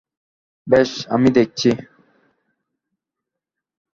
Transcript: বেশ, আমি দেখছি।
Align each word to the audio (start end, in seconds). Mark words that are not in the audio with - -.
বেশ, 0.67 0.91
আমি 1.09 1.29
দেখছি। 1.31 1.69